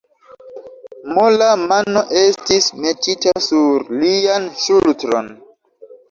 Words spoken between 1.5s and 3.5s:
mano estis metita